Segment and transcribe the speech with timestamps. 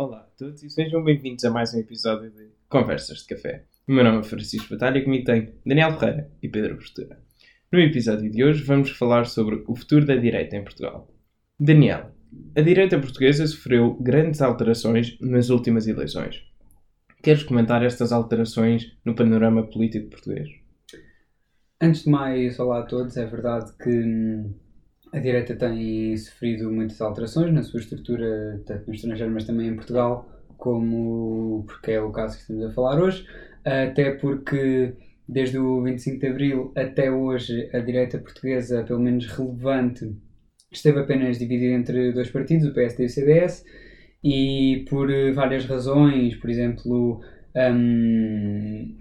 [0.00, 3.66] Olá a todos e sejam bem-vindos a mais um episódio de Conversas de Café.
[3.86, 7.20] O meu nome é Francisco Batalha e comigo tem Daniel Ferreira e Pedro Postura.
[7.70, 11.06] No episódio de hoje vamos falar sobre o futuro da direita em Portugal.
[11.60, 12.12] Daniel,
[12.56, 16.46] a direita portuguesa sofreu grandes alterações nas últimas eleições.
[17.22, 20.48] Queres comentar estas alterações no panorama político português?
[21.78, 23.18] Antes de mais, olá a todos.
[23.18, 24.54] É verdade que hum,
[25.12, 29.74] a direita tem sofrido muitas alterações na sua estrutura, tanto no estrangeiro, mas também em
[29.74, 33.26] Portugal, como porque é o caso que estamos a falar hoje.
[33.64, 34.94] Até porque
[35.28, 40.16] desde o 25 de Abril até hoje a direita portuguesa, pelo menos relevante,
[40.72, 43.64] esteve apenas dividida entre dois partidos, o PSD e o CDS,
[44.22, 47.20] e por várias razões, por exemplo,
[47.56, 48.96] um,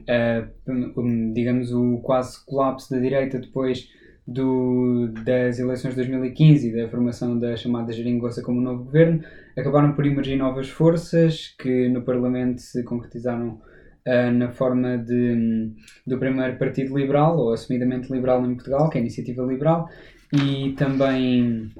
[0.98, 3.89] um, digamos o quase colapso da direita depois
[4.30, 9.24] do, das eleições de 2015 e da formação da chamada Geringonça como novo governo,
[9.58, 13.60] acabaram por emergir novas forças que no Parlamento se concretizaram
[14.08, 15.72] uh, na forma de,
[16.06, 19.90] do primeiro Partido Liberal, ou assumidamente liberal em Portugal, que é a Iniciativa Liberal,
[20.31, 21.72] e também,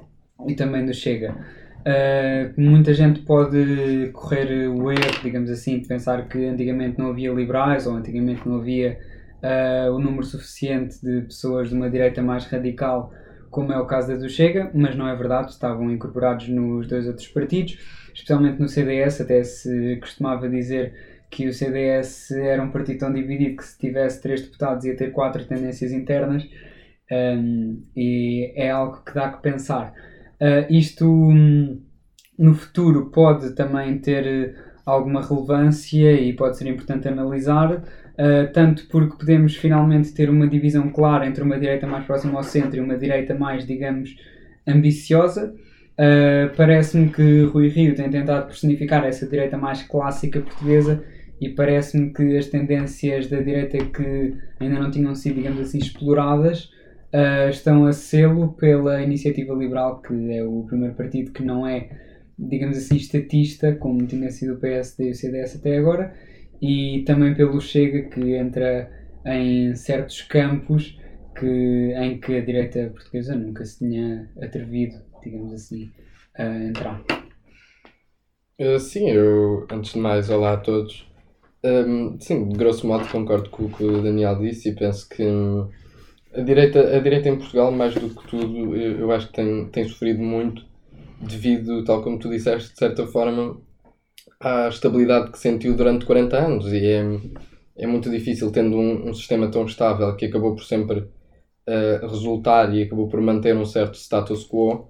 [0.48, 1.36] e também do Chega.
[1.80, 7.32] Uh, muita gente pode correr o erro, digamos assim, de pensar que antigamente não havia
[7.32, 8.98] liberais ou antigamente não havia
[9.44, 13.12] uh, o número suficiente de pessoas de uma direita mais radical,
[13.50, 17.08] como é o caso da do Chega, mas não é verdade, estavam incorporados nos dois
[17.08, 17.80] outros partidos,
[18.14, 20.94] especialmente no CDS, até se costumava dizer
[21.30, 25.12] que o CDS era um partido tão dividido que se tivesse três deputados ia ter
[25.12, 26.48] quatro tendências internas,
[27.12, 29.94] um, e é algo que dá que pensar.
[30.42, 31.82] Uh, isto um,
[32.38, 37.84] no futuro pode também ter alguma relevância e pode ser importante analisar,
[38.20, 42.44] Uh, tanto porque podemos finalmente ter uma divisão clara entre uma direita mais próxima ao
[42.44, 44.18] centro e uma direita mais, digamos,
[44.68, 45.56] ambiciosa.
[45.94, 51.02] Uh, Parece-me que Rui Rio tem tentado personificar essa direita mais clássica portuguesa
[51.40, 56.66] e parece-me que as tendências da direita que ainda não tinham sido, digamos assim, exploradas
[57.14, 61.88] uh, estão a selo pela Iniciativa Liberal, que é o primeiro partido que não é,
[62.38, 66.14] digamos assim, estatista, como tinha sido o PSD e o CDS até agora,
[66.62, 68.92] e também pelo Chega que entra
[69.26, 70.98] em certos campos
[71.38, 75.92] que, em que a direita portuguesa nunca se tinha atrevido, digamos assim,
[76.36, 77.04] a entrar.
[78.60, 81.10] Uh, sim, eu, antes de mais, olá a todos.
[81.64, 85.24] Um, sim, de grosso modo concordo com o que o Daniel disse e penso que
[85.24, 85.70] hum,
[86.34, 89.66] a, direita, a direita em Portugal, mais do que tudo, eu, eu acho que tem,
[89.68, 90.66] tem sofrido muito
[91.22, 93.60] devido, tal como tu disseste, de certa forma,
[94.40, 97.04] à estabilidade que sentiu durante 40 anos e é,
[97.78, 102.74] é muito difícil tendo um, um sistema tão estável que acabou por sempre uh, resultar
[102.74, 104.88] e acabou por manter um certo status quo,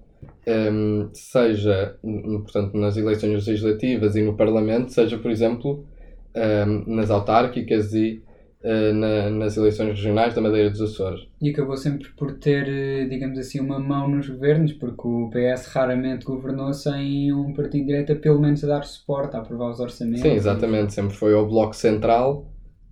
[0.48, 1.98] um, ehm, seja
[2.44, 5.86] portanto, nas eleições legislativas e no Parlamento, seja, por exemplo,
[6.36, 8.22] um, ehm, nas autárquicas e
[8.64, 11.28] uh, na, nas eleições regionais da Madeira dos Açores.
[11.42, 15.68] E acabou sempre por ter, eh, digamos assim, uma mão nos governos, porque o PS
[15.68, 19.80] raramente governou sem um partido de direita, pelo menos a dar suporte, a aprovar os
[19.80, 20.22] orçamentos.
[20.22, 20.94] Sim, exatamente.
[20.94, 22.46] Sempre foi o Bloco Central,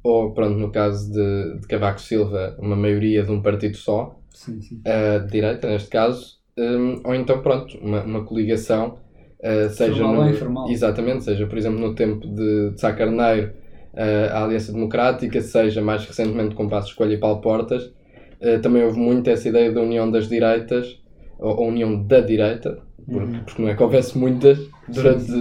[0.04, 4.62] ou, pronto, no caso de, de Cavaco Silva, uma maioria de um partido só, sim,
[4.62, 4.82] sim.
[4.86, 8.98] Uh, de direita, neste caso, um, ou então, pronto, uma, uma coligação.
[9.40, 10.72] Uh, seja Formal no.
[10.72, 13.54] Exatamente, seja por exemplo no tempo de, de Sá Carneiro,
[13.98, 17.92] a Aliança Democrática, seja mais recentemente com Passos Escolha e Paulo Portas,
[18.40, 21.00] eh, também houve muito essa ideia da união das direitas,
[21.40, 23.44] ou a união da direita, porque, uhum.
[23.44, 25.32] porque não é que houvesse muitas durante,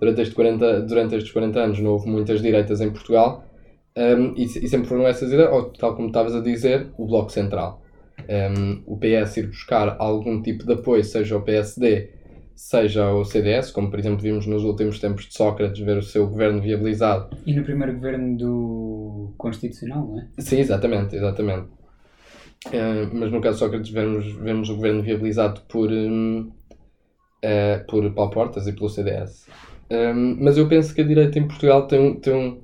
[0.00, 3.44] durante, este 40, durante estes 40 anos, não houve muitas direitas em Portugal,
[3.96, 7.06] um, ehm, e, e, sempre foram essas ideias, ou tal como estavas a dizer, o
[7.06, 7.82] Bloco Central.
[8.18, 12.10] Um, ehm, o PS ir buscar algum tipo de apoio, seja o PSD,
[12.54, 16.26] seja o CDS, como por exemplo vimos nos últimos tempos de Sócrates ver o seu
[16.26, 17.36] governo viabilizado.
[17.46, 20.28] E no primeiro governo do Constitucional, não é?
[20.38, 21.68] Sim, exatamente, exatamente.
[22.66, 26.52] Uh, mas no caso de Sócrates vemos, vemos o governo viabilizado por, um, uh,
[27.42, 29.46] eh, por Paulo Portas e pelo CDS.
[29.90, 32.60] Um, mas eu penso que a direita em Portugal tem, tem um,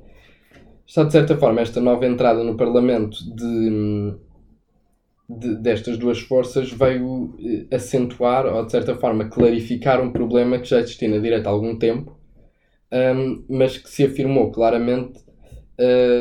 [0.86, 4.18] está de certa forma esta nova entrada no Parlamento de hum,
[5.38, 10.68] de, destas duas forças veio eh, acentuar ou, de certa forma, clarificar um problema que
[10.68, 12.18] já existia na direita há algum tempo,
[12.92, 15.20] um, mas que se afirmou claramente,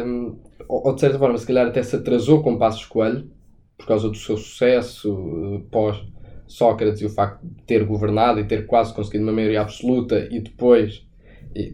[0.05, 3.31] um, ou, de certa forma, se calhar até se atrasou com Passos Coelho,
[3.75, 8.67] por causa do seu sucesso uh, pós-Sócrates e o facto de ter governado e ter
[8.67, 11.07] quase conseguido uma maioria absoluta e depois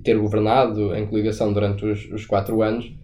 [0.06, 2.96] ter governado em coligação durante os, os quatro anos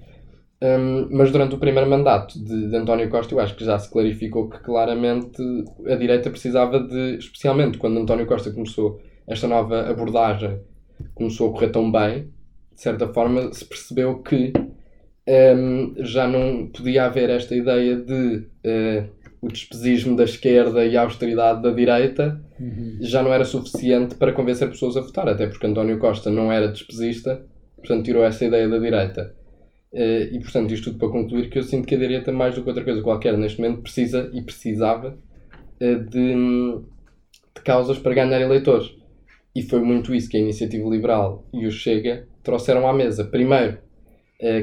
[0.64, 3.90] um, mas durante o primeiro mandato de, de, António Costa, eu acho que já se
[3.90, 5.42] clarificou que claramente
[5.88, 10.60] a direita precisava de, especialmente quando António Costa começou esta nova abordagem
[11.16, 12.32] começou a correr tão bem,
[12.74, 14.54] de certa forma se percebeu que
[15.28, 19.10] um, já não podia haver esta ideia de uh,
[19.42, 22.98] o despesismo da esquerda e a austeridade da direita Uhum.
[23.02, 26.68] já não era suficiente para convencer pessoas a votar, até porque António Costa não era
[26.68, 27.42] despesista,
[27.76, 29.34] portanto tirou essa ideia da direita.
[29.94, 32.64] Eh, E portanto, isto tudo para concluir que eu sinto que a direita, mais do
[32.64, 35.18] que outra coisa qualquer, neste momento precisa e precisava
[35.80, 36.36] eh, de,
[37.56, 38.92] de causas para ganhar eleitores.
[39.56, 43.26] E foi muito isso que a Iniciativa Liberal e o Chega trouxeram à mesa.
[43.26, 43.78] Primeiro,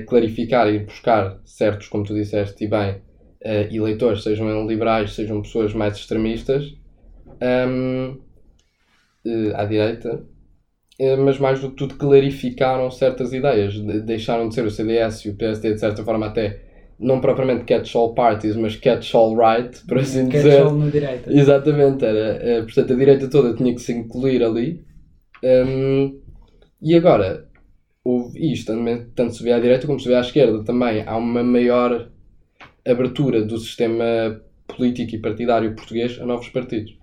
[0.06, 3.00] clarificar e buscar certos, como tu disseste e bem,
[3.40, 6.74] eh, eleitores, sejam liberais, sejam pessoas mais extremistas,
[9.24, 10.24] eh, à direita,
[11.24, 15.30] mas mais do que tudo clarificaram certas ideias, de- deixaram de ser o CDS e
[15.30, 16.60] o PSD de certa forma até
[16.98, 20.64] não propriamente catch-all parties, mas catch-all right, por assim Quer dizer.
[20.64, 21.30] só na direita.
[21.30, 24.82] Exatamente, era, eh, portanto a direita toda tinha que se incluir ali.
[25.44, 26.18] Hum,
[26.82, 27.48] e agora,
[28.04, 28.72] houve isto,
[29.14, 32.08] tanto se vê à direita como se vê à esquerda também, há uma maior
[32.86, 36.96] abertura do sistema político e partidário português a novos partidos.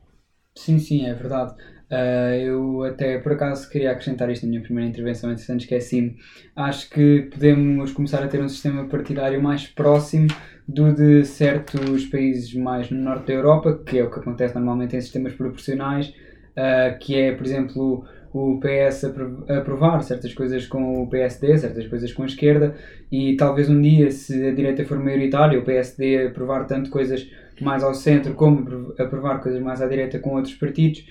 [0.57, 1.56] Sim, sim, é verdade.
[1.90, 6.16] Ah, eu até por acaso queria acrescentar isto na minha primeira intervenção, entretanto esqueci-me.
[6.56, 10.28] Acho que podemos começar a ter um sistema partidário mais próximo
[10.68, 14.96] do de certos países mais no norte da Europa, que é o que acontece normalmente
[14.96, 16.12] em sistemas proporcionais,
[16.56, 18.04] ah, que é, por exemplo,
[18.34, 22.76] o PS apro- aprovar certas coisas com o PSD, certas coisas com a esquerda,
[23.12, 27.26] e talvez um dia, se a direita for maioritária, o PSD aprovar tanto coisas
[27.62, 31.06] mais ao centro como apro- aprovar coisas mais à direita com outros partidos.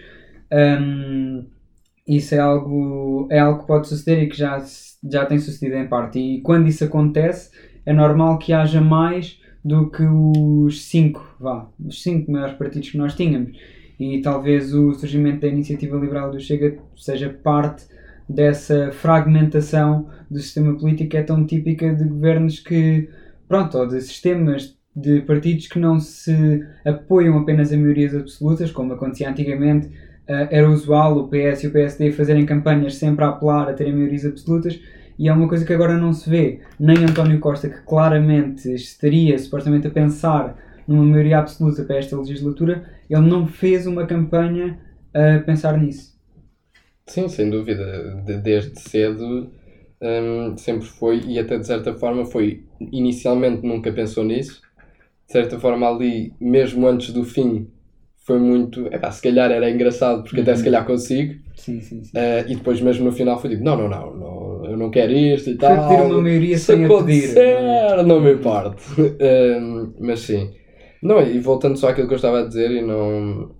[0.55, 1.47] Hum,
[2.07, 4.63] isso é algo, é algo que pode suceder e que já,
[5.11, 6.19] já tem sucedido em parte.
[6.19, 7.51] E quando isso acontece,
[7.85, 12.99] é normal que haja mais do que os cinco, vá, os cinco maiores partidos que
[12.99, 13.57] nós tínhamos.
[13.99, 17.87] E talvez o surgimento da iniciativa liberal do Chega seja parte
[18.29, 23.09] dessa fragmentação do sistema político que é tão típica de governos que,
[23.49, 28.93] pronto, ou de sistemas de partidos que não se apoiam apenas a maiorias absolutas, como
[28.93, 29.91] acontecia antigamente,
[30.27, 34.25] era usual o PS e o PSD fazerem campanhas sempre a apelar a terem maiorias
[34.25, 34.81] absolutas
[35.19, 36.61] e é uma coisa que agora não se vê.
[36.79, 40.57] Nem António Costa, que claramente estaria supostamente a pensar
[40.87, 44.79] numa maioria absoluta para esta legislatura, ele não fez uma campanha
[45.15, 46.15] a pensar nisso.
[47.07, 48.23] Sim, sem dúvida.
[48.25, 49.51] De- desde cedo
[50.01, 54.63] hum, sempre foi, e até de certa forma foi, inicialmente nunca pensou nisso.
[55.27, 57.69] De certa forma ali, mesmo antes do fim,
[58.25, 60.57] foi muito, epá, se calhar era engraçado porque até Uhum.
[60.57, 61.35] se calhar consigo.
[61.57, 62.11] Sim, sim, sim.
[62.15, 65.13] Eh, e depois mesmo no final foi tipo, não, não, não, não eu não quero
[65.13, 65.89] isto e Foi tal.
[65.89, 66.95] pedir uma maioria Se sem a pedir.
[66.95, 67.35] acontecer,
[67.95, 68.03] não é?
[68.03, 68.83] não me importa.
[69.61, 70.51] Hum, mas sim.
[71.03, 73.51] Não, e voltando só àquilo que eu estava a dizer, e não.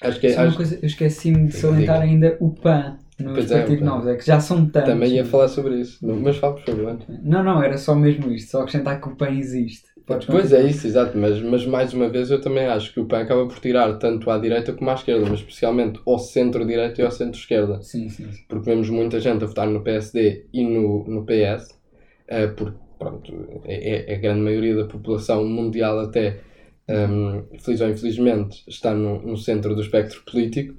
[0.00, 0.30] Acho que é.
[0.32, 3.80] Só uma acho- coisa, eu esqueci-me de salientar ainda o PAN nos Pois é, partidos
[3.80, 3.86] PAN.
[3.86, 4.90] novos, é que já são tantos.
[4.92, 5.98] também ia falar sobre isso.
[6.06, 6.98] Mas fala, por favor.
[7.22, 9.88] Não, não, era só mesmo isto, só acrescentar que o PAN existe.
[10.08, 13.04] Podes Pois é isso, exato, mas, mas mais uma vez eu também acho que o
[13.04, 17.04] PAN acaba por tirar tanto à direita como à esquerda, mas especialmente ao centro-direita e
[17.04, 17.82] ao centro-esquerda.
[17.82, 18.26] Sim, sim.
[18.48, 21.78] Porque vemos muita gente a votar no PSD e no, no PS,
[22.26, 26.40] eh, porque pronto, é, é a grande maioria da população mundial até,
[26.88, 30.74] um, feliz ou infelizmente, está no, no centro do espectro político.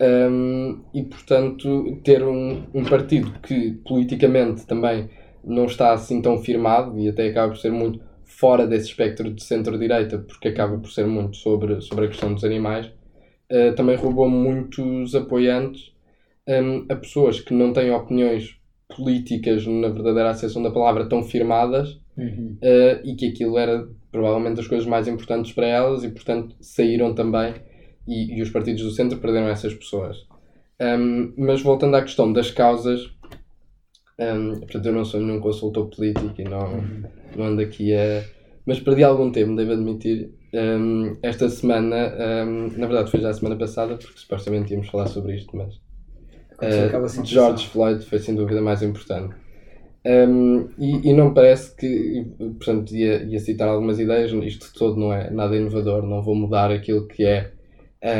[0.00, 5.08] Um, e portanto ter um, um partido que politicamente também
[5.44, 8.00] não está assim tão firmado e até acaba por ser muito
[8.44, 12.44] fora desse espectro de centro-direita, porque acaba por ser muito sobre, sobre a questão dos
[12.44, 12.90] animais,
[13.48, 15.94] eh, também roubou muitos apoiantes
[16.46, 18.58] hum, a pessoas que não têm opiniões
[18.94, 22.58] políticas, na verdadeira acessão da palavra, tão firmadas Uhum.
[22.60, 27.14] eh, e que aquilo era provavelmente das coisas mais importantes para elas e, portanto, saíram
[27.14, 27.54] também
[28.06, 30.18] e, e os partidos do centro perderam essas pessoas.
[30.78, 33.10] Hum, mas voltando à questão das causas,
[34.18, 37.02] hum, portanto, eu não sou nenhum consultor político e não, Uhum.
[37.36, 38.24] não ando aqui a.
[38.66, 40.30] Mas perdi algum tempo, devo admitir.
[40.54, 42.14] Hum, esta semana,
[42.46, 45.82] hum, na verdade foi já a semana passada, porque supostamente íamos falar sobre isto, mas
[46.62, 47.24] Uh.
[47.24, 49.34] George Floyd foi sem dúvida mais importante.
[50.06, 55.12] Um, e, e não parece que, portanto, ia, ia citar algumas ideias, isto todo não
[55.12, 57.50] é nada inovador, não vou mudar aquilo que é,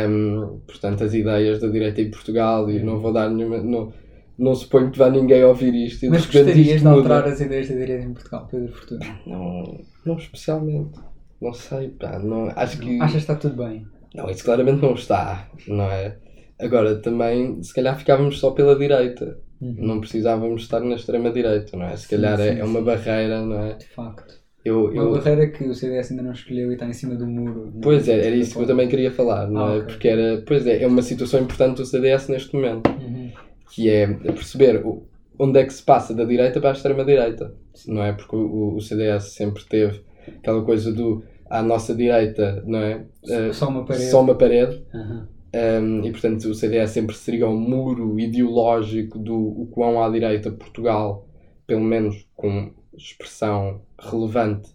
[0.09, 3.93] um, portanto, as ideias da direita em Portugal e não vou dar nenhuma, não,
[4.39, 7.75] não suponho que vá ninguém ouvir isto e Mas gostarias de alterar as ideias da
[7.75, 9.21] direita em Portugal, Pedro Fortuna?
[9.27, 10.99] Não, não especialmente,
[11.41, 12.97] não sei, pá, não, acho que...
[13.01, 13.87] Achas que está tudo bem?
[14.15, 16.19] Não, isso claramente não está, não é?
[16.61, 19.39] Agora, também, se calhar ficávamos só pela direita.
[19.61, 19.75] Uhum.
[19.79, 21.97] Não precisávamos estar na extrema-direita, não é?
[21.97, 23.75] Se Sim, calhar é, sim, é uma barreira, não é?
[23.75, 24.43] De facto.
[24.65, 27.27] Eu, Uma eu, barreira que o CDS ainda não escolheu e está em cima do
[27.27, 27.73] muro.
[27.83, 29.79] pois é, era isso que eu também queria falar, não Ah, é?
[29.79, 29.87] ok.
[29.89, 32.89] Porque era, pois é, é uma situação importante do CDS neste momento.
[32.89, 33.31] Uhum.
[33.71, 35.07] Que é perceber o-
[35.39, 37.55] onde é que se passa da direita para a extrema-direita,
[37.87, 38.13] não é?
[38.13, 40.03] Porque o, o CDS sempre teve
[40.39, 43.05] aquela coisa do à nossa direita, não é?
[43.29, 44.05] Eh, Só uma parede.
[44.11, 44.83] Só uma parede.
[44.95, 45.29] Aham.
[45.57, 50.51] Um, e portanto o CDS sempre seria o muro ideológico do o quão à direita
[50.51, 51.29] Portugal,
[51.65, 54.71] pelo menos com expressão relevante,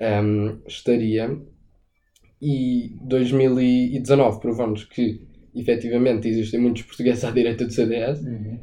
[0.00, 1.38] um, estaria.
[2.40, 5.20] E 2019 provou-nos que
[5.54, 8.20] efetivamente existem muitos portugueses à direita do CDS.
[8.22, 8.58] Uhum.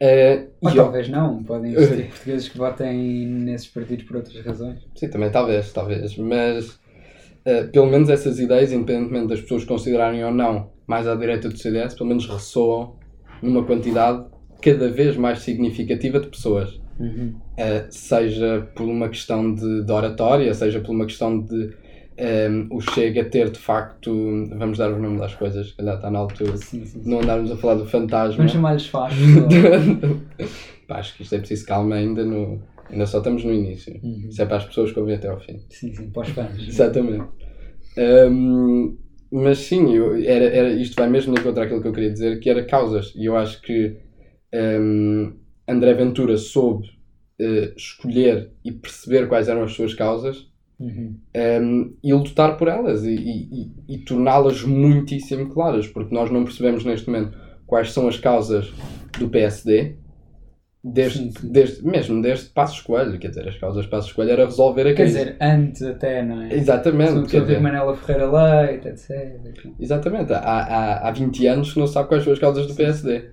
[0.00, 4.44] Uh, Ou e eu- talvez não, podem existir portugueses que votem nesses partidos por outras
[4.44, 4.78] razões.
[4.94, 6.16] Sim, também talvez, talvez.
[6.16, 11.48] Mas uh, pelo menos essas ideias, independentemente das pessoas considerarem ou não mais à direita
[11.48, 12.96] do CDS, pelo menos ressoam
[13.42, 14.24] numa quantidade
[14.62, 16.80] cada vez mais significativa de pessoas.
[16.98, 17.34] Uhum.
[17.58, 21.70] Uh, seja por uma questão de, de oratória, seja por uma questão de
[22.18, 24.12] um, o Chega ter de facto,
[24.56, 27.10] vamos dar o nome das coisas, se calhar está na altura, Sim, sim, sim.
[27.10, 28.38] não andarmos a falar do fantasma.
[28.38, 29.18] Vamos chamar-lhes fachos.
[30.88, 32.60] Pá, acho que isto é preciso calma ainda, no,
[32.90, 34.00] ainda só estamos no início.
[34.02, 34.26] Uhum.
[34.28, 35.60] Isso é para as pessoas que ouvem até ao fim.
[35.70, 36.58] Sim, sim, para os fãs.
[36.66, 37.26] Exatamente.
[37.96, 38.96] Hum,
[39.30, 42.50] mas sim, eu, era, era, isto vai mesmo encontrar aquilo que eu queria dizer, que
[42.50, 43.12] era causas.
[43.14, 43.96] E eu acho que
[44.52, 45.34] hum,
[45.68, 46.88] André Ventura soube
[47.38, 50.48] eh, escolher e perceber quais eram as suas causas
[50.80, 51.16] Uhum.
[51.62, 56.84] um, e lutar por elas e, e- e- torná-las muitíssimo claras, porque nós não percebemos
[56.84, 58.72] neste momento quais são as causas
[59.18, 59.96] do PSD,
[60.84, 61.52] desde, Sim, sim.
[61.52, 64.84] desde, mesmo desde Passos Coelho, quer dizer, as causas de Passos Coelho era resolver a
[64.94, 65.18] Quer crise.
[65.18, 66.54] dizer, antes até, não é?
[66.54, 69.66] Exatamente, quer dizer, Manela Ferreira Leite, etc.
[69.80, 70.32] exatamente.
[70.32, 73.30] Há, há, há 20 anos que não sabe quais são as causas do PSD.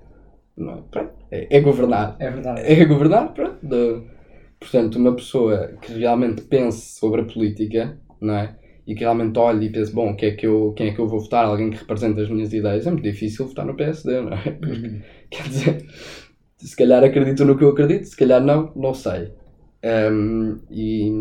[0.58, 0.78] Não é?
[0.90, 2.16] Pronto, é, é governar.
[2.20, 2.62] É verdade.
[2.64, 3.58] É governar, pronto.
[3.62, 4.15] De-
[4.60, 8.56] Portanto, uma pessoa que realmente pense sobre a política, não é?
[8.88, 11.08] E que realmente olhe e pense, bom, que é que eu, quem é que eu
[11.08, 11.46] vou votar?
[11.46, 12.86] Alguém que represente as minhas ideias.
[12.86, 14.52] É muito difícil votar no PSD, não é?
[14.52, 15.02] Porque, Uhum.
[15.30, 15.86] quer dizer,
[16.58, 19.32] se calhar acredito no que eu acredito, se calhar não, não sei.
[19.84, 21.12] Ehm, e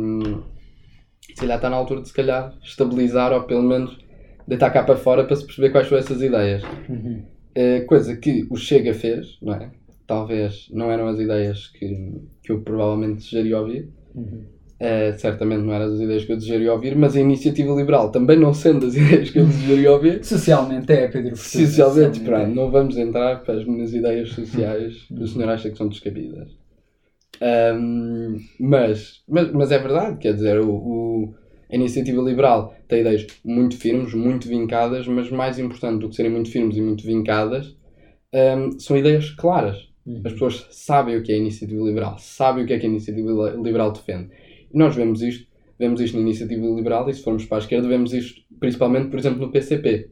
[1.34, 3.98] se calhar está na altura de se calhar estabilizar ou pelo menos
[4.46, 6.62] deitar cá para fora para se perceber quais são essas ideias.
[6.88, 7.24] Uhum.
[7.54, 9.70] Eh, coisa que o Chega fez, não é?
[10.06, 11.88] Talvez não eram as ideias que,
[12.42, 13.88] que eu provavelmente desejaria ouvir.
[14.14, 14.42] Uhum.
[14.78, 18.38] Eh, certamente não eram as ideias que eu desejaria ouvir, mas a iniciativa liberal também
[18.38, 20.24] não sendo as ideias que eu desejaria ouvir.
[20.24, 21.36] Socialmente é, Pedro.
[21.36, 22.54] Socialmente, socialmente pronto, é.
[22.54, 26.48] não vamos entrar para as minhas ideias sociais que o senhor acha que são descabidas.
[27.40, 31.34] Ahm, mas, mas, mas é verdade, quer dizer, o, o-
[31.70, 36.30] a iniciativa liberal tem ideias muito firmes, muito vincadas, mas mais importante do que serem
[36.30, 37.76] muito firmes e muito vincadas,
[38.32, 39.88] ahm, são ideias claras.
[40.06, 40.20] Uhum.
[40.24, 42.88] As pessoas sabem o que é a iniciativa liberal, sabem o que é que a
[42.88, 44.30] iniciativa li- liberal defende.
[44.72, 45.46] E nós vemos isto,
[45.78, 49.18] vemos isto na iniciativa liberal e se formos para a esquerda vemos isto principalmente, por
[49.18, 50.10] exemplo, no PCP.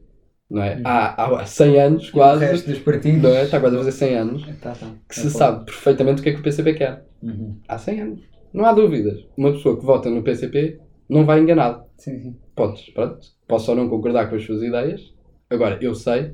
[0.49, 0.75] Não é?
[0.75, 0.81] Uhum.
[0.85, 3.21] Há, há 100 anos E quase, O resto dos partidos.
[3.23, 3.43] não é?
[3.43, 4.87] está quase a fazer 100 anos, Tá, tá.
[5.09, 5.29] que É se bom.
[5.37, 7.05] sabe perfeitamente o que é que o PCP quer.
[7.21, 7.57] Uhum.
[7.67, 8.21] Há 100 anos.
[8.53, 9.25] Não há dúvidas.
[9.35, 11.83] Uma pessoa que vota no PCP não vai enganado.
[11.97, 12.35] Sim, sim.
[12.55, 13.19] Podes, pronto.
[13.47, 15.13] Posso ou não concordar com as suas ideias.
[15.49, 16.33] Agora, eu sei,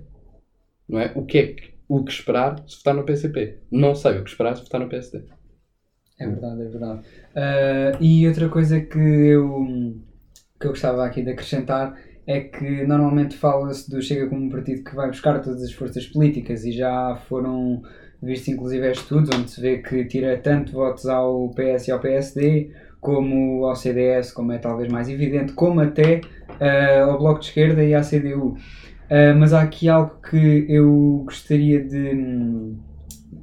[0.87, 1.11] não é?
[1.15, 3.58] O que é que, o que esperar se votar no PCP.
[3.72, 5.24] Não sei o que esperar se votar no PSD.
[6.19, 7.01] É verdade, é verdade.
[7.36, 9.96] Ah, e outra coisa que eu,
[10.60, 14.84] que eu gostava aqui de acrescentar é que normalmente fala-se do Chega como um partido
[14.84, 17.81] que vai buscar todas as forças políticas e já foram
[18.22, 22.72] vistos inclusive estudos onde se vê que tira tanto votos ao PS e ao PSD
[23.01, 26.22] como ao CDS, como é talvez mais evidente, como até
[26.60, 28.58] ah, ao Bloco de Esquerda e à CDU.
[29.09, 32.77] Ah, mas há aqui algo que eu gostaria de hum,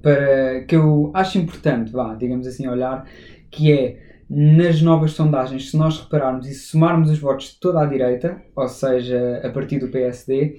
[0.02, 3.04] para que eu acho importante, vá, digamos assim, olhar,
[3.50, 7.87] que é nas novas sondagens, se nós repararmos e somarmos os votos de toda a
[7.87, 10.58] direita, ou seja, a partir do PSD,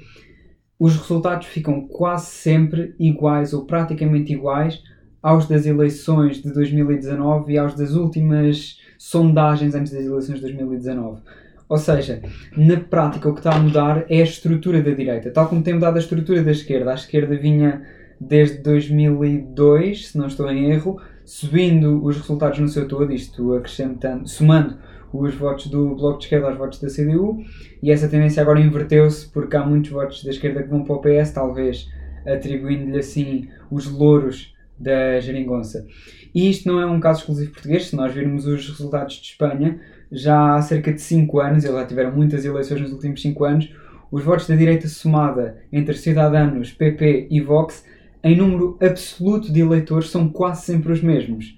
[0.80, 4.82] os resultados ficam quase sempre iguais ou praticamente iguais
[5.22, 11.22] aos das eleições de 2019 e aos das últimas sondagens antes das eleições de 2019.
[11.70, 12.22] Ou seja,
[12.56, 15.74] na prática o que está a mudar é a estrutura da direita, tal como tem
[15.74, 16.92] mudado a estrutura da esquerda.
[16.92, 17.84] A esquerda vinha
[18.20, 24.28] desde 2002, se não estou em erro, subindo os resultados no seu todo, isto acrescentando,
[24.28, 24.78] somando
[25.14, 27.44] os votos do Bloco de Esquerda aos votos da CDU,
[27.82, 31.02] e essa tendência agora inverteu-se porque há muitos votos da esquerda que vão para o
[31.02, 31.88] PS, talvez
[32.26, 35.86] atribuindo-lhe assim os louros da geringonça.
[36.34, 39.80] E isto não é um caso exclusivo português, se nós virmos os resultados de Espanha,
[40.12, 43.70] já há cerca de 5 anos, eles já tiveram muitas eleições nos últimos 5 anos,
[44.12, 47.84] os votos da direita somada entre Cidadanos, PP e Vox,
[48.24, 51.58] em número absoluto de eleitores, são quase sempre os mesmos.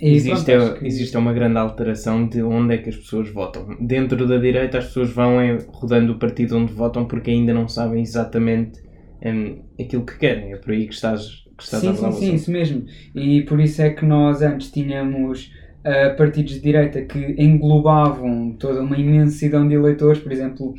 [0.00, 3.76] E Existe, pronto, que- existe uma grande alteração de onde é que as pessoas votam.
[3.80, 7.68] Dentro da direita, as pessoas vão em- rodando o partido onde votam porque ainda não
[7.68, 8.80] sabem exatamente
[9.24, 10.52] um, aquilo que querem.
[10.52, 12.12] É por aí que estás, que estás sim, a falar.
[12.12, 12.86] sim, sim, isso mesmo.
[13.14, 15.52] E por isso é que nós antes tínhamos
[15.84, 20.74] uh, partidos de direita que englobavam toda uma imensidão de eleitores, por exemplo,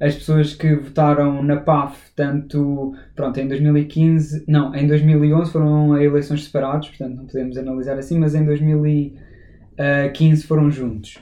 [0.00, 6.02] as pessoas que votaram na PAF, tanto pronto, em 2015, não, em 2011 foram a
[6.02, 11.18] eleições separados, portanto não podemos analisar assim, mas em 2015 foram juntos.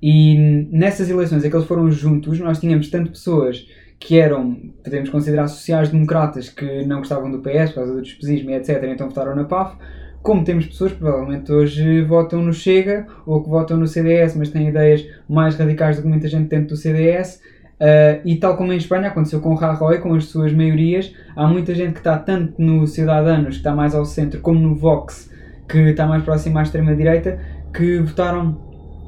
[0.00, 3.66] E nessas eleições em que eles foram juntos, nós tínhamos tanto pessoas
[3.98, 8.54] que eram, podemos considerar, sociais-democratas que não gostavam do PS por causa do despesismo e
[8.54, 9.76] etc., então votaram na PAF,
[10.22, 14.50] como temos pessoas que provavelmente hoje votam no Chega ou que votam no CDS, mas
[14.50, 17.40] têm ideias mais radicais do que muita gente dentro do CDS,
[17.82, 21.48] Uh, e tal como em Espanha aconteceu com o Rajoy, com as suas maiorias, há
[21.48, 25.28] muita gente que está tanto no Ciudadanos, que está mais ao centro, como no Vox,
[25.68, 27.40] que está mais próximo à extrema-direita,
[27.74, 28.56] que votaram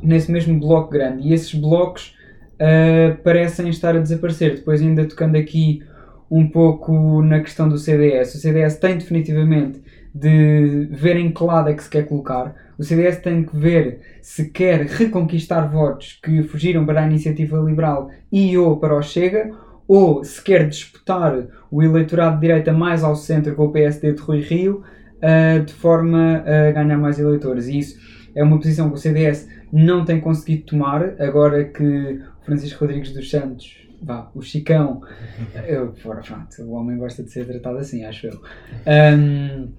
[0.03, 1.29] nesse mesmo bloco grande.
[1.29, 2.17] E esses blocos
[2.55, 4.57] uh, parecem estar a desaparecer.
[4.57, 5.81] Depois, ainda tocando aqui
[6.29, 9.81] um pouco na questão do CDS, o CDS tem definitivamente
[10.15, 12.55] de ver em que lado é que se quer colocar.
[12.79, 18.11] O CDS tem que ver se quer reconquistar votos que fugiram para a iniciativa liberal
[18.31, 19.51] e ou para o Chega,
[19.89, 24.23] ou se quer disputar o eleitorado de direita mais ao centro com o PSD de
[24.23, 24.83] Rui Rio,
[25.19, 27.67] uh, de forma a ganhar mais eleitores.
[27.67, 27.99] E isso
[28.35, 33.29] é uma posição que o CDS não tem conseguido tomar, agora que Francisco Rodrigues dos
[33.29, 35.03] Santos vá, o Chicão,
[35.67, 38.41] eu, pronto, o homem gosta de ser tratado assim, acho eu.
[38.87, 39.73] Um,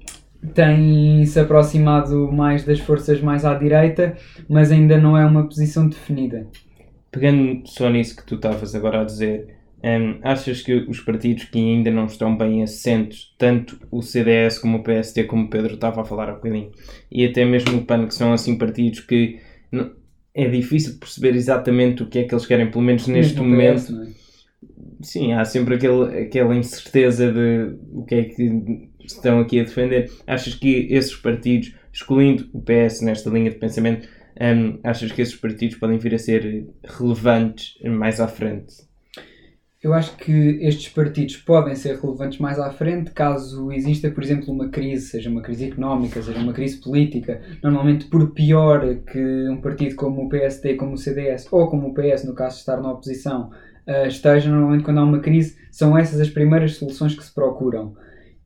[0.54, 4.16] tem se aproximado mais das forças mais à direita,
[4.48, 6.48] mas ainda não é uma posição definida.
[7.12, 11.60] Pegando só nisso que tu estavas agora a dizer, um, achas que os partidos que
[11.60, 16.02] ainda não estão bem assentos, tanto o CDS como o PSD, como o Pedro estava
[16.02, 16.72] a falar há bocadinho,
[17.12, 19.40] e até mesmo o PAN, que são assim partidos que
[19.72, 19.92] não,
[20.34, 23.82] é difícil perceber exatamente o que é que eles querem, pelo menos neste mesmo momento.
[23.82, 24.26] PS, é?
[25.02, 30.12] Sim, há sempre aquele, aquela incerteza de o que é que estão aqui a defender.
[30.26, 34.08] Achas que esses partidos, excluindo o PS nesta linha de pensamento,
[34.40, 38.86] um, achas que esses partidos podem vir a ser relevantes mais à frente?
[39.86, 44.52] Eu acho que estes partidos podem ser relevantes mais à frente caso exista, por exemplo,
[44.52, 47.40] uma crise, seja uma crise económica, seja uma crise política.
[47.62, 51.94] Normalmente, por pior que um partido como o PSD, como o CDS ou como o
[51.94, 53.52] PS, no caso de estar na oposição,
[53.88, 57.96] uh, esteja, normalmente quando há uma crise, são essas as primeiras soluções que se procuram.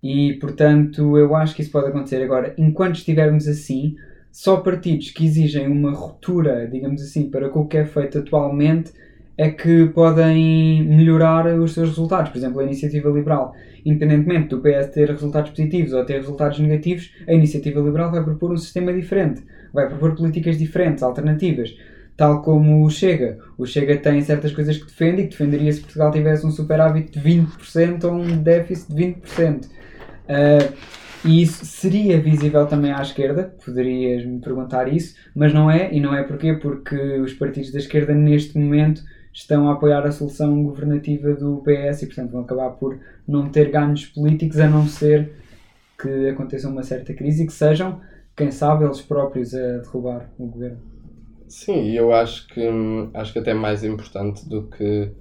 [0.01, 2.21] E, portanto, eu acho que isso pode acontecer.
[2.23, 3.95] Agora, enquanto estivermos assim,
[4.31, 8.91] só partidos que exigem uma ruptura, digamos assim, para com o que é feito atualmente
[9.37, 12.29] é que podem melhorar os seus resultados.
[12.29, 13.53] Por exemplo, a iniciativa liberal,
[13.85, 18.51] independentemente do PS ter resultados positivos ou ter resultados negativos, a iniciativa liberal vai propor
[18.51, 19.41] um sistema diferente,
[19.73, 21.73] vai propor políticas diferentes, alternativas.
[22.17, 23.39] Tal como o Chega.
[23.57, 27.09] O Chega tem certas coisas que defende e que defenderia se Portugal tivesse um superávit
[27.09, 29.78] de 20% ou um déficit de 20%.
[30.29, 30.73] Uh,
[31.25, 35.99] e isso seria visível também à esquerda, poderias me perguntar isso, mas não é, e
[35.99, 36.53] não é porquê?
[36.53, 39.01] Porque os partidos da esquerda neste momento
[39.33, 43.69] estão a apoiar a solução governativa do PS e, portanto, vão acabar por não ter
[43.69, 45.31] ganhos políticos a não ser
[46.01, 47.99] que aconteça uma certa crise e que sejam,
[48.35, 50.79] quem sabe, eles próprios a derrubar o governo.
[51.47, 52.61] Sim, eu acho que
[53.13, 55.11] acho que até mais importante do que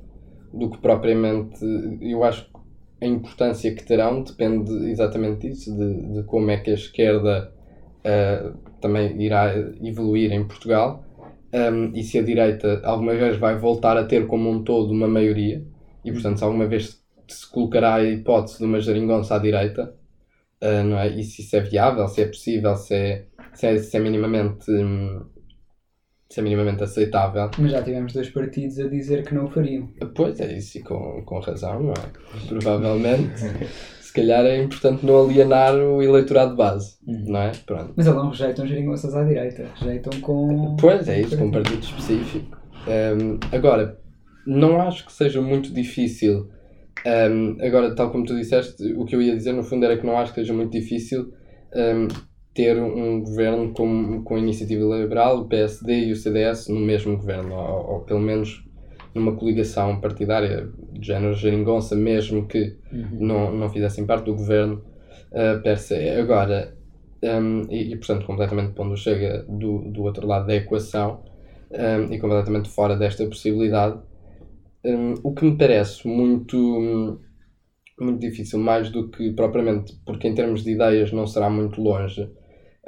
[0.53, 1.59] do que propriamente
[2.01, 2.58] eu acho que
[3.01, 7.53] a importância que terão depende exatamente disso, de, de como é que a esquerda
[8.01, 11.05] uh, também irá evoluir em Portugal
[11.53, 15.09] um, e se a direita alguma vez vai voltar a ter como um todo uma
[15.09, 15.65] maioria
[16.05, 19.95] e portanto se alguma vez se colocará a hipótese de uma geringonça à direita
[20.63, 21.09] uh, não é?
[21.09, 24.71] e se isso é viável, se é possível, se é, se é, se é minimamente
[24.71, 25.25] hum,
[26.29, 27.51] se é minimamente aceitável.
[27.59, 29.89] Mas já tivemos dois partidos a dizer que não o fariam.
[30.15, 32.47] Pois é, isso e com, com razão, não é?
[32.49, 33.43] Provavelmente.
[34.09, 37.25] se calhar é importante não alienar o eleitorado de base, uhum.
[37.29, 37.53] não é?
[37.67, 37.93] Pronto.
[37.95, 40.77] Mas eles não rejeitam geringonças à direita, rejeitam com.
[40.81, 42.59] Pois é, isso, com um partido específico.
[42.87, 43.99] Um, agora,
[44.47, 46.49] não acho que seja muito difícil.
[47.07, 50.07] Um, agora, tal como tu disseste, o que eu ia dizer no fundo era que
[50.07, 51.31] não acho que seja muito difícil
[51.75, 52.09] um,
[52.59, 57.17] ter um governo com, com a iniciativa liberal, o PSD e o CDS no mesmo
[57.17, 58.65] governo, ou, ou pelo menos
[59.15, 63.19] numa coligação partidária de género geringonça, mesmo que uhum.
[63.21, 64.83] não, não fizessem parte do governo
[65.31, 65.95] uh, per se.
[66.11, 66.77] Agora,
[67.23, 71.23] um, e, e, portanto completamente pondo chega do, do outro lado da equação
[71.71, 74.01] um, e completamente fora desta possibilidade,
[74.85, 77.21] um, o que me parece muito,
[78.01, 82.29] muito difícil, mais do que propriamente, porque em termos de ideias não será muito longe,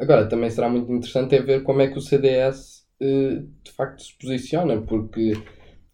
[0.00, 4.02] Agora, também será muito interessante é ver como é que o CDS eh, de facto
[4.02, 5.34] se posiciona, porque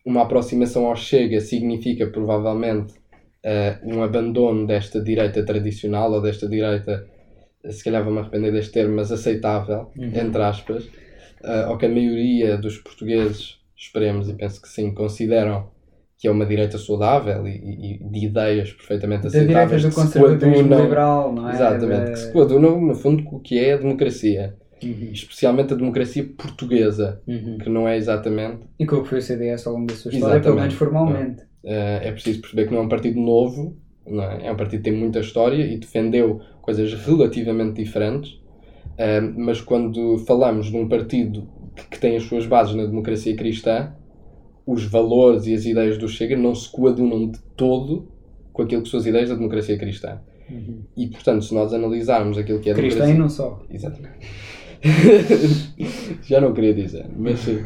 [0.04, 7.04] uma aproximação ao Chega significa provavelmente uh, um abandono desta direita tradicional ou desta direita,
[7.68, 10.12] se calhar vou-me arrepender deste termo, mas aceitável, Uhum.
[10.14, 10.88] entre aspas,
[11.68, 15.70] ou que a maioria dos portugueses, esperemos e penso que sim, consideram
[16.18, 20.54] que é uma direita saudável e, e- de ideias perfeitamente Da direita aceitáveis do conservadorismo
[20.68, 21.52] coadunam- liberal, não é?
[21.52, 25.10] Exatamente, Da- que se coadunam no fundo com o que é a democracia, Uhum.
[25.12, 27.58] especialmente a democracia portuguesa, Uhum.
[27.58, 30.10] que não é exatamente E com o que foi o CDS ao longo da sua
[30.12, 31.42] história, pelo menos formalmente.
[31.64, 33.76] Eh, é preciso perceber que não é um partido novo,
[34.06, 34.46] não é?
[34.46, 38.40] é um partido que tem muita história e defendeu coisas relativamente diferentes,
[38.98, 43.36] Eh, mas quando falamos de um partido que, que tem as suas bases na democracia
[43.36, 43.92] cristã,
[44.66, 48.08] os valores e as ideias do Chega não se coadunam de todo
[48.52, 50.20] com aquilo que são as ideias da democracia cristã.
[50.50, 50.80] Uhum.
[50.96, 53.14] E, portanto, se nós analisarmos aquilo que é Cristã democracia...
[53.14, 53.62] e não só.
[53.70, 54.26] Exatamente.
[56.22, 57.58] Já não queria dizer, mas sim.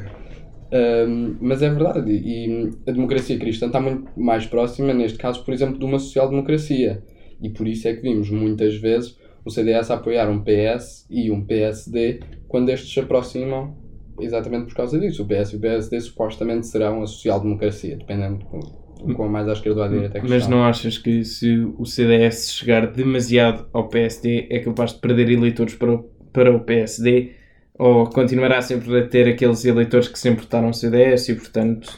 [0.72, 5.52] Um, mas é verdade, e a democracia cristã está muito mais próxima, neste caso, por
[5.52, 7.02] exemplo, de uma social-democracia.
[7.42, 11.30] E por isso é que vimos muitas vezes o CDS a apoiar um PS e
[11.30, 13.74] um PSD quando estes se aproximam,
[14.22, 15.22] exatamente por causa disso.
[15.22, 19.48] O PS e o PSD supostamente serão a social-democracia, dependendo de com, com a mais
[19.48, 20.58] à esquerda ou à direita é que Mas estão.
[20.58, 25.74] não achas que se o CDS chegar demasiado ao PSD é capaz de perder eleitores
[25.74, 25.98] para o,
[26.32, 27.32] para o PSD?
[27.78, 31.90] Ou continuará sempre a ter aqueles eleitores que sempre votaram no CDS e, portanto,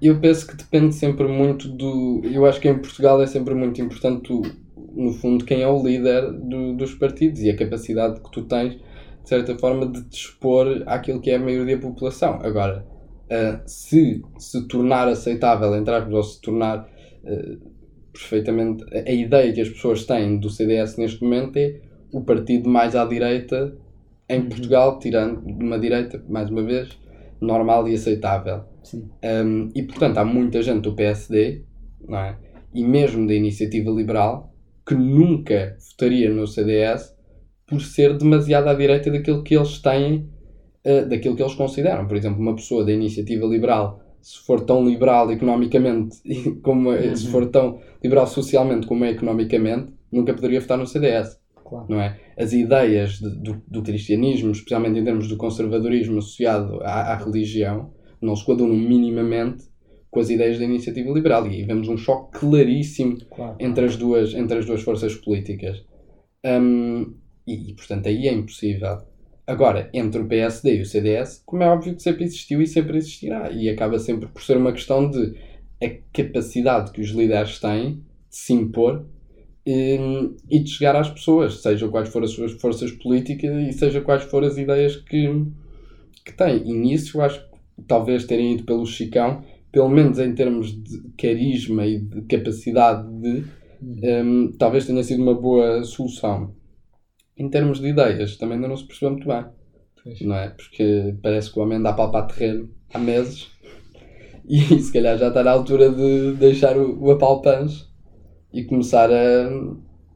[0.00, 2.22] Eu penso que depende sempre muito do.
[2.24, 4.42] Eu acho que em Portugal é sempre muito importante, o-
[4.96, 8.76] no fundo, quem é o líder do- dos partidos e a capacidade que tu tens,
[9.22, 12.40] de certa forma, de te expor àquilo que é a maioria da população.
[12.42, 12.84] Agora,
[13.30, 16.88] ah, se se tornar aceitável, entre aspas, ou se tornar
[17.26, 17.56] ah,
[18.12, 18.84] perfeitamente.
[18.94, 21.80] A, a ideia que as pessoas têm do CDS neste momento é
[22.12, 23.76] o partido mais à direita
[24.28, 24.48] em Uhum.
[24.48, 26.98] Portugal, tirando uma direita, mais uma vez,
[27.40, 28.64] normal e aceitável.
[28.82, 29.08] Sim.
[29.24, 31.64] Um, e portanto há muita gente do PSD
[32.08, 32.36] não é?
[32.74, 34.52] e mesmo da iniciativa liberal
[34.84, 37.14] que nunca votaria no CDS
[37.72, 40.28] por ser demasiado à direita daquilo que eles têm,
[40.86, 42.06] uh, daquilo que eles consideram.
[42.06, 46.16] Por exemplo, uma pessoa da iniciativa liberal, se for tão liberal economicamente
[46.62, 51.40] como é- se for tão liberal socialmente como é economicamente, nunca poderia votar no CDS
[51.64, 51.86] Claro.
[51.88, 52.20] não é?
[52.38, 57.90] As ideias de- do, do cristianismo, especialmente em termos do conservadorismo associado à, à religião,
[58.20, 59.64] não se coadunam minimamente
[60.10, 61.46] com as ideias da iniciativa liberal.
[61.46, 63.56] E aí vemos um choque claríssimo Claro.
[63.58, 65.82] entre as duas, entre as duas forças políticas.
[66.44, 67.14] Hum,
[67.46, 68.98] e, e, portanto, aí é impossível.
[69.46, 72.96] Agora, entre o PSD e o CDS, como é óbvio que sempre existiu e sempre
[72.96, 73.50] existirá.
[73.50, 75.34] E acaba sempre por ser uma questão de
[75.82, 77.94] a capacidade que os líderes têm
[78.30, 79.04] de se impor
[79.66, 84.00] hum, e de chegar às pessoas, seja quais forem as suas forças políticas e seja
[84.00, 85.28] quais forem as ideias que,
[86.24, 86.62] que têm.
[86.64, 91.02] E nisso eu acho que talvez terem ido pelo Chicão, pelo menos em termos de
[91.18, 93.44] carisma e de capacidade de,
[93.80, 96.54] hum, talvez tenha sido uma boa solução.
[97.42, 99.44] Em termos de ideias, também ainda não se percebeu muito bem,
[100.04, 100.20] Pois.
[100.20, 100.50] não é?
[100.50, 103.50] Porque parece que o homem anda a palpar terreno há meses
[104.48, 107.90] e se calhar já está na altura de deixar o, o apalpãs
[108.52, 109.50] e começar a,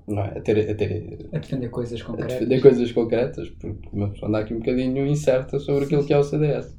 [0.07, 0.39] não é?
[0.39, 2.33] a, ter, a, ter, A defender coisas a concretas.
[2.35, 6.19] defender coisas concretas, porque uma pessoa anda aqui um bocadinho incerta sobre aquilo que é
[6.19, 6.77] o CDS.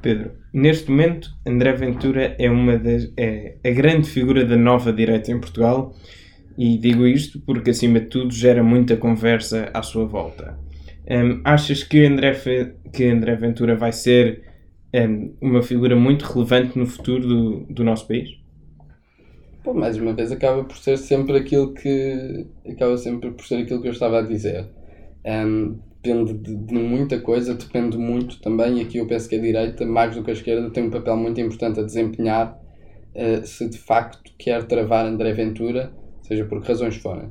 [0.00, 5.30] Pedro, neste momento, André Ventura é uma das é a grande figura da nova direita
[5.30, 5.94] em Portugal
[6.60, 10.58] e digo isto porque, acima de tudo, gera muita conversa à sua volta.
[11.10, 12.34] Hum, achas que André,
[12.92, 14.42] que André Ventura vai ser
[14.94, 18.28] hum, uma figura muito relevante no futuro do, do nosso país?
[19.64, 23.80] Pô, mais uma vez acaba por ser sempre aquilo que acaba sempre por ser aquilo
[23.80, 24.66] que eu estava a dizer.
[25.24, 29.40] Ahm, depende de, de muita coisa, depende muito também, e aqui eu penso que a
[29.40, 32.60] direita, mais do que a esquerda, tem um papel muito importante a desempenhar
[33.14, 35.90] eh, se de facto quer travar André Ventura,
[36.30, 37.28] seja por que razões forem.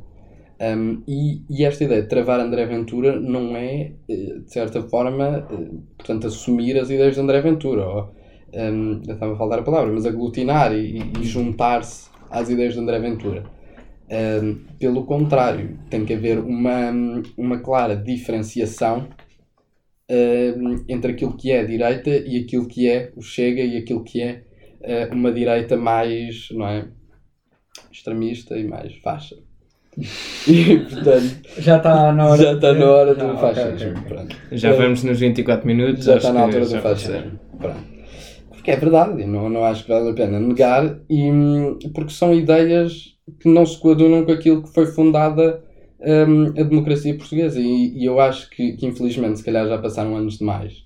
[0.60, 5.48] Ahm, e, e esta ideia de travar André Ventura não é, eh, de certa forma,
[5.50, 8.14] eh, portanto, assumir as ideias de André Ventura, ou,
[8.54, 12.80] ahm, já estava a faltar a palavra, mas aglutinar e, e juntar-se às ideias de
[12.82, 13.44] André Ventura.
[14.12, 16.92] Ahm, pelo contrário, tem que haver uma,
[17.38, 19.08] uma clara diferenciação
[20.12, 24.04] ahm, entre aquilo que é a direita e aquilo que é o Chega e aquilo
[24.04, 24.44] que é
[24.84, 26.88] ah, uma direita mais, não é,
[27.92, 29.36] extremista e mais faixa.
[30.48, 32.44] E, portanto, Já está na hora.
[32.44, 33.78] já está na hora do fascismo.
[33.78, 34.04] ok, ok.
[34.08, 34.36] pronto.
[34.52, 36.06] Já Eh, vamos nos 24 minutos.
[36.06, 37.40] já está na altura do fascismo.
[38.50, 41.32] Porque é verdade, e não, não acho que vale a pena negar, e,
[41.94, 45.64] porque são ideias que não se coadunam com aquilo que foi fundada
[46.02, 47.60] hum, a democracia portuguesa.
[47.60, 50.86] E, e eu acho que, que, infelizmente, se calhar já passaram anos demais.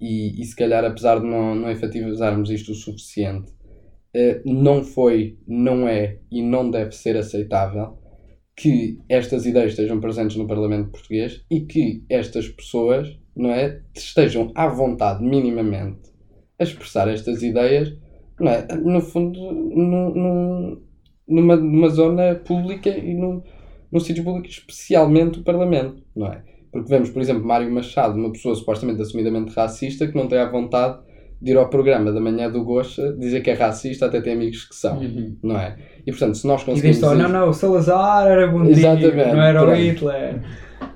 [0.00, 3.52] E, e se calhar, apesar de não, não efetivizarmos isto o suficiente,
[4.44, 7.98] não foi, não é e não deve ser aceitável
[8.56, 14.52] que estas ideias estejam presentes no Parlamento português e que estas pessoas não é, estejam
[14.54, 16.12] à vontade, minimamente,
[16.58, 17.92] a expressar estas ideias,
[18.38, 19.40] não é, no fundo,
[21.26, 23.42] numa, numa zona pública e num,
[23.90, 26.44] num sítio público, especialmente o Parlamento, não é?
[26.70, 30.50] Porque vemos, por exemplo, Mário Machado, uma pessoa supostamente assumidamente racista, que não tem a
[30.50, 31.00] vontade
[31.44, 34.64] de ir ao programa da manhã do Gocha dizer que é racista, até tem amigos
[34.64, 35.36] que são, Uhum.
[35.42, 35.76] não é?
[36.06, 36.96] E portanto, se nós E conseguimos.
[36.96, 39.74] diz só, não, não, o Salazar era bom não era o.
[39.74, 40.42] Hitler.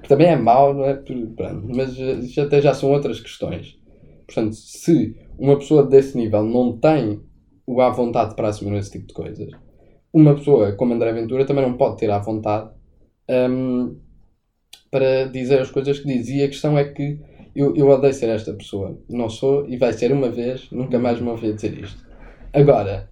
[0.02, 0.94] que também é mau, não é?
[0.94, 3.76] Pronto, mas eh, já, até já são outras questões.
[4.26, 7.20] Portanto, se uma pessoa desse nível não tem
[7.66, 9.50] o à vontade para assumir esse tipo de coisas,
[10.12, 12.70] uma pessoa como André Ventura também não pode ter à vontade
[13.50, 13.96] hum,
[14.90, 16.28] para dizer as coisas que diz.
[16.30, 17.18] E a questão é que
[17.58, 18.98] eu, eu odeio ser esta pessoa.
[19.08, 22.06] Não sou e vai ser uma vez, nunca mais me ouvi dizer isto.
[22.52, 23.10] Agora,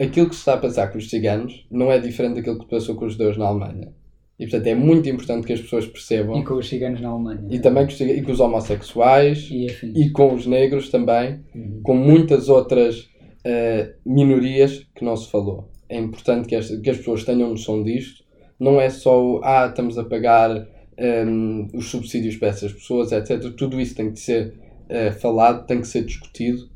[0.00, 2.94] aquilo que se está a passar com os ciganos não é diferente daquilo que passou
[2.96, 3.92] com os judeus na Alemanha.
[4.38, 7.48] E portanto é muito importante que as pessoas percebam E com os ciganos na Alemanha.
[7.50, 11.80] e também com os, e com os homossexuais E e com os negros também, Uhum.
[11.82, 13.08] com muitas outras
[13.44, 15.68] eh, minorias que não se falou.
[15.88, 18.22] É importante que, esta- que as pessoas tenham noção disto.
[18.60, 20.66] Não é só o, ah, estamos a pagar
[20.98, 23.54] ehm, os subsídios para essas pessoas, etc.
[23.56, 24.54] Tudo isso tem que ser
[24.88, 26.68] eh, falado, tem que ser discutido,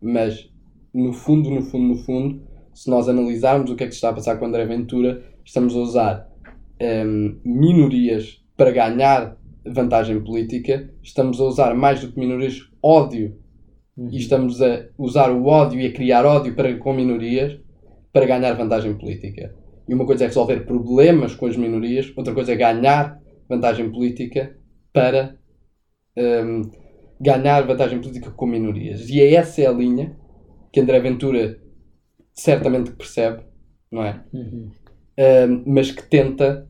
[0.00, 0.48] mas
[0.94, 2.42] no fundo, no fundo, no fundo,
[2.74, 5.74] se nós analisarmos o que é que se está a passar com André Ventura, estamos
[5.74, 6.28] a usar
[6.78, 13.40] ehm, minorias para ganhar vantagem política, estamos a usar mais do que minorias ódio
[14.00, 14.08] Uhum.
[14.10, 17.58] e estamos a usar o ódio e a criar ódio para, com minorias
[18.10, 19.54] para ganhar vantagem política.
[19.86, 23.19] E uma coisa é resolver problemas com as minorias, outra coisa é ganhar
[23.50, 24.56] vantagem política
[24.92, 25.36] para
[26.16, 26.62] hum,
[27.20, 29.10] ganhar vantagem política com minorias.
[29.10, 30.16] E é essa é a linha
[30.72, 31.60] que André Ventura
[32.32, 33.42] certamente percebe,
[33.90, 34.24] não é?
[34.32, 34.70] Uhum.
[35.18, 36.66] Um, mas que tenta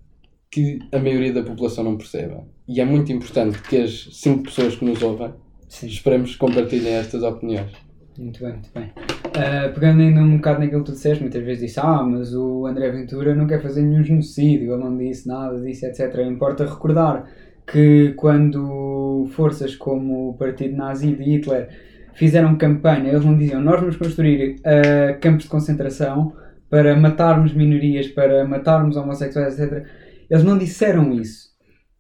[0.51, 2.45] que a maioria da população não perceba.
[2.67, 5.33] E é muito importante que as cinco pessoas que nos ouvem
[5.69, 5.87] Sim.
[5.87, 7.71] esperemos que compartilhem estas opiniões.
[8.19, 8.93] Muito bem, muito bem.
[9.37, 12.67] Ah, pegando ainda um bocado naquilo que tu disseste, muitas vezes disse, ah, mas o
[12.67, 16.19] André Ventura não quer fazer nenhum genocídio, ele não disse nada disso, etc.
[16.27, 17.25] Importa recordar
[17.67, 21.69] que quando forças como o Partido Nazi de Hitler
[22.15, 26.35] fizeram campanha, eles não diziam, nós vamos construir ah, campos de concentração
[26.69, 29.87] para matarmos minorias, para matarmos homossexuais, etc.
[30.29, 31.51] Eles não disseram isso.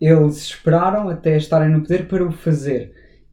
[0.01, 2.92] Eles esperaram até estarem no poder para o fazer.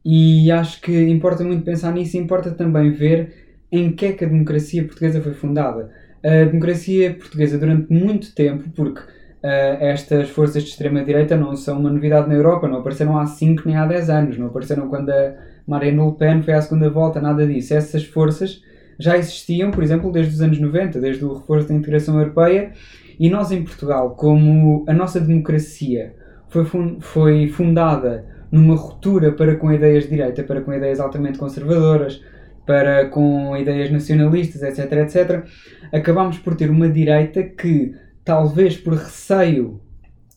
[0.09, 3.33] E acho que importa muito pensar nisso importa também ver
[3.69, 5.91] em que é que a democracia portuguesa foi fundada.
[6.23, 9.01] A democracia portuguesa, durante muito tempo, porque
[9.43, 13.63] ah, estas forças de extrema-direita não são uma novidade na Europa, não apareceram há 5
[13.65, 15.35] nem há 10 anos, não apareceram quando a
[15.67, 17.73] Marine Le Pen foi à segunda volta, nada disso.
[17.73, 18.63] Essas forças
[18.97, 22.71] já existiam, por exemplo, desde os anos 90, desde o reforço da integração europeia,
[23.19, 26.13] e nós em Portugal, como a nossa democracia
[26.47, 32.21] foi fundada numa ruptura para com ideias de direita, para com ideias altamente conservadoras,
[32.65, 35.45] para com ideias nacionalistas, etc, etc,
[35.91, 39.79] acabámos por ter uma direita que, talvez por receio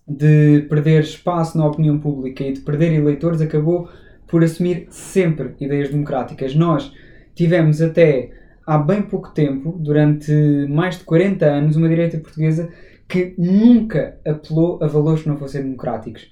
[0.07, 3.89] de perder espaço na opinião pública e de perder eleitores, acabou
[4.27, 6.55] por assumir sempre ideias democráticas.
[6.55, 6.93] Nós
[7.35, 8.31] tivemos até
[8.67, 10.33] há bem pouco tempo, durante
[10.69, 12.69] mais de 40 anos, uma direita portuguesa
[13.09, 16.31] que nunca apelou a valores que não fossem democráticos.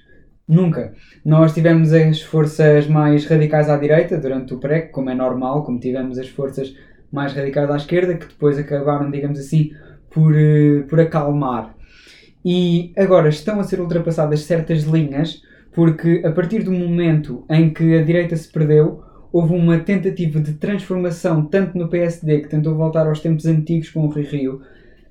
[0.49, 0.95] Nunca.
[1.23, 5.79] Nós tivemos as forças mais radicais à direita durante o PREC, como é normal, como
[5.79, 6.75] tivemos as forças
[7.13, 9.73] mais radicais à esquerda, que depois acabaram, digamos assim,
[10.11, 11.75] por, eh, por acalmar.
[12.43, 15.43] E agora estão a ser ultrapassadas certas linhas,
[15.75, 20.55] porque a partir do momento em que a direita se perdeu, houve uma tentativa de
[20.55, 24.63] transformação, tanto no PSD, que tentou voltar aos tempos antigos com o Rui Rio,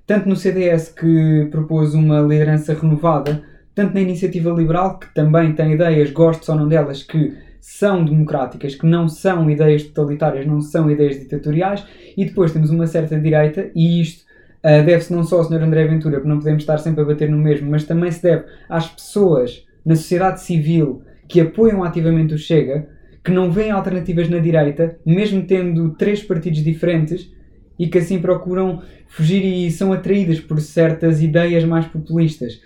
[0.08, 3.44] tanto no CDS, que propôs uma liderança renovada,
[3.78, 8.74] tanto na iniciativa liberal, que também tem ideias, gosto ou não delas, que são democráticas,
[8.74, 11.86] que não são ideias totalitárias, não são ideias ditatoriais,
[12.18, 14.26] e depois temos uma certa direita, e isto
[14.64, 15.62] ah, deve-se não só ao Sr.
[15.62, 18.46] André Ventura, porque não podemos estar sempre a bater no mesmo, mas também se deve
[18.68, 22.90] às pessoas na sociedade civil que apoiam ativamente o Chega,
[23.24, 27.32] que não veem alternativas na direita, mesmo tendo três partidos diferentes,
[27.78, 32.60] e que assim procuram fugir e são atraídas por certas ideias mais populistas.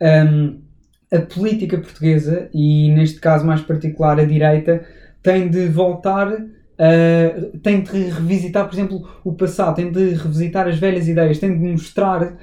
[0.00, 0.60] Um,
[1.12, 4.84] a política portuguesa, e neste caso mais particular a direita,
[5.22, 10.78] tem de voltar, a- tem de revisitar, por exemplo, o passado, tem de revisitar as
[10.78, 12.36] velhas ideias, tem de mostrar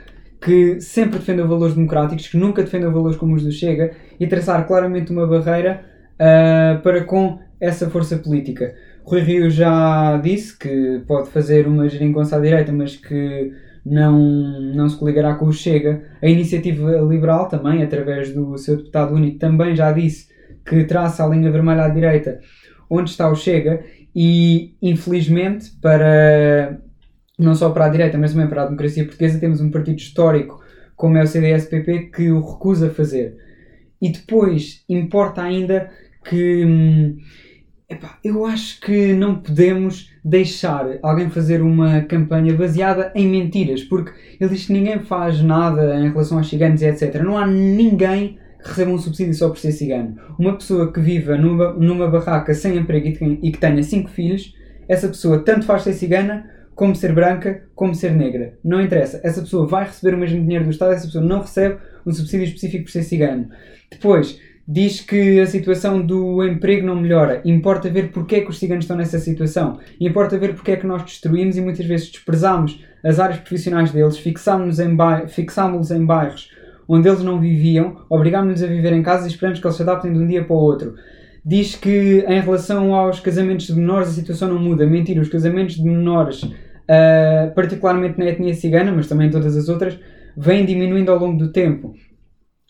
[0.44, 4.66] que sempre defendeu valores democráticos, que nunca defendeu valores como os do Chega, e traçar
[4.66, 5.84] claramente uma barreira
[6.18, 8.74] ah, para com essa força política.
[9.04, 13.52] Rui Rio já disse que pode fazer uma geringonça à direita, mas que
[13.86, 14.20] não,
[14.62, 16.04] não se coligará com o Chega.
[16.22, 20.30] A Iniciativa Liberal também, através do seu deputado único, também já disse
[20.66, 22.40] que traça a linha vermelha à direita
[22.90, 23.84] onde está o Chega
[24.16, 26.80] e, infelizmente, para
[27.40, 30.62] não só para a direita, mas também para a democracia portuguesa, temos um partido histórico
[30.96, 33.36] como é o CDS-PP que o recusa fazer.
[34.00, 35.90] E depois, importa ainda
[36.24, 36.66] que...
[36.66, 37.18] Hum,
[37.92, 44.12] epá, eu acho que não podemos deixar alguém fazer uma campanha baseada em mentiras, porque
[44.40, 47.22] ele diz que ninguém faz nada em relação aos ciganos e etc.
[47.22, 50.16] Não há ninguém que receba um subsídio só por ser cigano.
[50.38, 53.08] Uma pessoa que viva numa, numa barraca sem emprego
[53.42, 54.56] e que tenha cinco filhos,
[54.88, 58.54] essa pessoa tanto faz ser cigana como ser branca, como ser negra.
[58.64, 59.20] Não interessa.
[59.24, 62.46] Essa pessoa vai receber o mesmo dinheiro do Estado, essa pessoa não recebe um subsídio
[62.46, 63.50] específico por ser cigano.
[63.92, 67.42] Depois, diz que a situação do emprego não melhora.
[67.46, 69.80] Importa ver porque é que os ciganos estão nessa situação.
[70.00, 74.18] Importa ver porque é que nós destruímos e muitas vezes desprezamos as áreas profissionais deles,
[74.18, 74.80] fixámos-los
[75.92, 76.50] em, em bairros
[76.94, 80.12] onde eles não viviam, obrigámos-los a viver em casa e esperamos que eles se adaptem
[80.12, 80.96] de um dia para o outro.
[81.44, 84.86] Diz que em relação aos casamentos de menores a situação não muda.
[84.86, 89.70] Mentira, os casamentos de menores, uh, particularmente na etnia cigana, mas também em todas as
[89.70, 89.98] outras,
[90.36, 91.96] vêm diminuindo ao longo do tempo.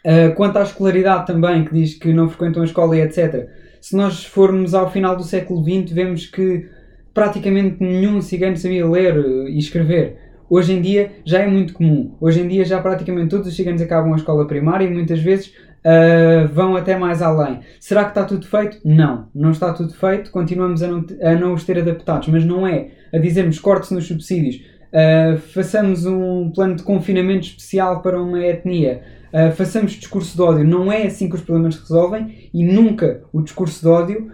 [0.06, 3.48] Uh, quanto à escolaridade também, que diz que não frequentam a escola e etc.
[3.80, 6.68] Se nós formos ao final do século XX, vemos que
[7.14, 9.16] praticamente nenhum cigano sabia ler
[9.48, 10.18] e escrever.
[10.50, 12.16] Hoje em dia já é muito comum.
[12.20, 15.48] Hoje em dia já praticamente todos os ciganos acabam a escola primária e muitas vezes
[15.48, 17.62] uh, vão até mais além.
[17.80, 18.78] Será que está tudo feito?
[18.84, 20.30] Não, não está tudo feito.
[20.30, 24.08] Continuamos a não, a não os ter adaptados, mas não é a dizermos cortes nos
[24.08, 24.62] subsídios,
[24.94, 29.04] uh, façamos um plano de confinamento especial para uma etnia.
[29.34, 30.64] Uh, façamos discurso de ódio.
[30.64, 34.32] Não é assim que os problemas se resolvem e nunca o discurso de ódio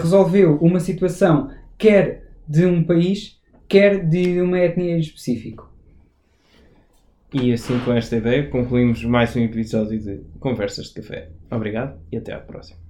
[0.00, 5.70] resolveu uma situação, quer de um país, quer de uma etnia em específico.
[7.32, 11.28] E assim, com esta ideia, concluímos mais um episódio de Conversas de Café.
[11.50, 12.87] Obrigado e até à próxima.